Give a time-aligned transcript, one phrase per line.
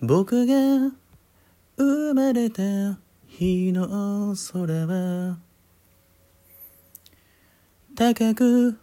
[0.00, 0.92] 僕が
[1.76, 2.62] 生まれた
[3.26, 5.38] 日の空は
[7.96, 8.78] 高く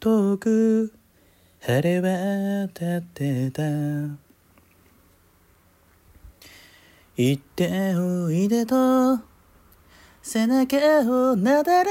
[0.00, 0.94] 遠く
[1.60, 3.62] 晴れ渡ってた。
[7.16, 9.18] 行っておいでと
[10.22, 11.90] 背中をなだる。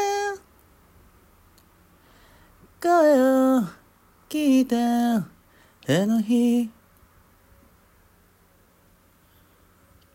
[2.81, 3.21] 声
[3.59, 3.61] を
[4.29, 4.75] 聞いた。
[4.77, 5.25] あ
[6.07, 6.71] の日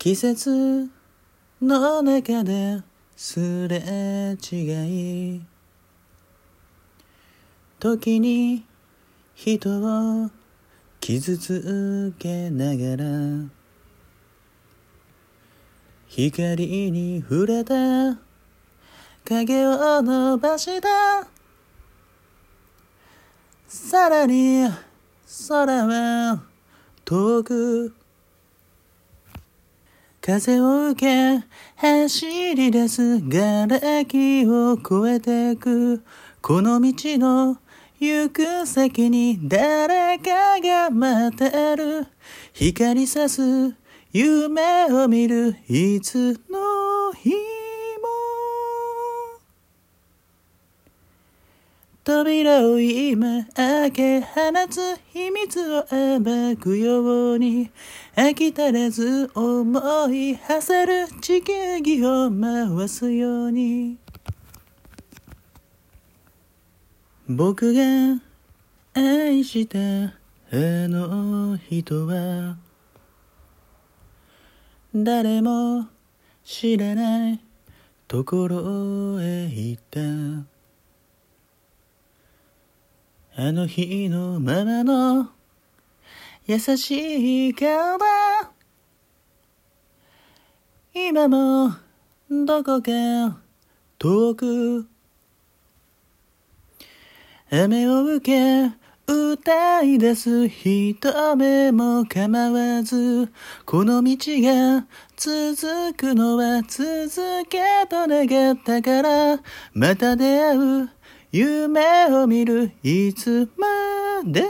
[0.03, 0.89] 季節
[1.61, 2.83] の中で
[3.15, 5.41] すれ違い
[7.79, 8.65] 時に
[9.33, 10.29] 人を
[10.99, 13.05] 傷つけながら
[16.09, 18.19] 光に触れた
[19.23, 21.29] 影を伸ばした
[23.69, 24.67] さらに
[25.47, 26.43] 空は
[27.05, 27.95] 遠く
[30.25, 33.19] 風を受け走り出す。
[33.19, 36.01] 瓦礫を越えてく。
[36.41, 37.57] この道の
[37.99, 42.07] 行く先に誰かが待ってる。
[42.53, 43.75] 光さす
[44.13, 45.57] 夢を見る。
[45.67, 47.35] いつの日も
[52.03, 55.85] 扉を今開け放つ秘密を
[56.19, 57.71] 暴くように
[58.17, 63.97] 飽き足らず思いはせる地球儀を回すように。
[67.29, 68.21] 僕が
[68.93, 70.11] 愛したあ
[70.51, 72.57] の人は
[74.93, 75.87] 誰も
[76.43, 77.39] 知らない
[78.09, 80.52] ところへ行った。
[83.35, 85.29] あの日のままの
[86.45, 88.05] 優しい顔だ。
[90.93, 91.71] 今も
[92.29, 92.91] どこか
[93.97, 94.87] 遠く。
[97.49, 103.31] 雨を受け歌い出す人目も構わず
[103.65, 104.85] この道が
[105.17, 109.39] 続くのは続けと願ったから
[109.73, 110.89] また出会う
[111.35, 113.65] 夢を見るいつま
[114.23, 114.47] でも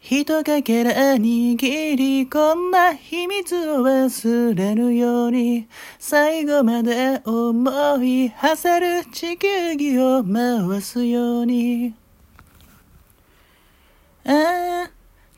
[0.00, 11.94] 人かけら握り込んだ秘密を忘れるように最後まで思いはせる地球儀を回すように
[14.24, 14.90] ああ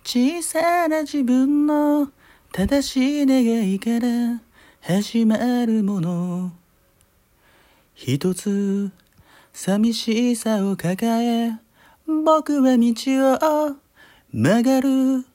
[0.05, 2.13] 小さな自分の
[2.53, 4.41] 正しい願いから
[4.81, 6.60] 始まるもの
[8.03, 8.91] 一つ
[9.53, 11.53] 寂しさを抱え
[12.07, 13.77] 僕は道を
[14.33, 15.27] 曲がる。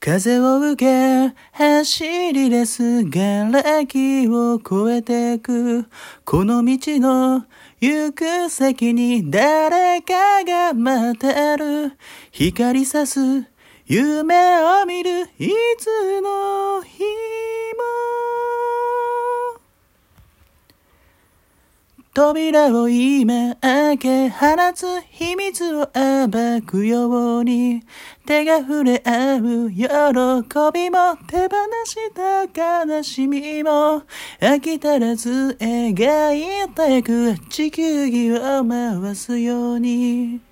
[0.00, 5.86] 風を受け走り出す瓦礫を越えてく。
[6.24, 7.44] この道の
[7.80, 11.92] 行く先に誰かが待ってる。
[12.32, 13.20] 光さす
[13.86, 16.25] 夢を見るいつの
[22.16, 27.82] 扉を今開け放つ秘密を暴くように。
[28.24, 29.76] 手が触れ合う喜
[30.72, 34.02] びも手放した悲しみも。
[34.40, 40.45] 飽き足らず描いてく地球儀を回すように。